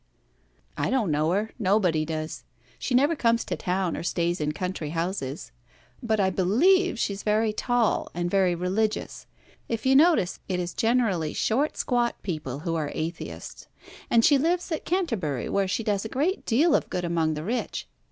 [0.79, 1.51] "I don't know her.
[1.59, 2.43] Nobody does.
[2.79, 5.51] She never comes to town or stays in country houses.
[6.01, 9.27] But I believe she is very tall, and very religious
[9.69, 13.67] if you notice, it is generally short, squat people who are atheists
[14.09, 17.43] and she lives at Canterbury, where she does a great deal of good among the
[17.43, 17.87] rich.